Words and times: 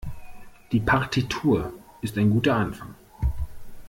Die 0.71 0.79
Partitur 0.79 1.71
ist 2.01 2.17
ein 2.17 2.31
guter 2.31 2.55
Anfang. 2.55 2.95